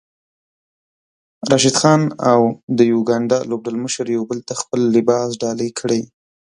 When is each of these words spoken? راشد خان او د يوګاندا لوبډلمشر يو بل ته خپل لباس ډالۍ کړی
راشد 1.51 1.75
خان 1.81 2.01
او 2.31 2.41
د 2.77 2.79
يوګاندا 2.93 3.39
لوبډلمشر 3.49 4.05
يو 4.15 4.23
بل 4.29 4.39
ته 4.47 4.53
خپل 4.61 4.79
لباس 4.95 5.29
ډالۍ 5.41 5.69
کړی 5.79 6.01